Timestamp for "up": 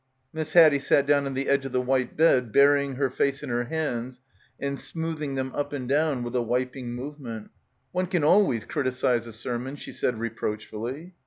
5.53-5.73